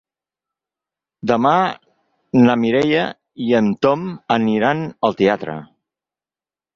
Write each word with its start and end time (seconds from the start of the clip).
Demà 1.31 1.49
na 2.47 2.55
Mireia 2.61 3.03
i 3.49 3.49
en 3.59 3.69
Tom 3.87 4.07
aniran 4.37 4.81
al 5.11 5.19
teatre. 5.21 5.59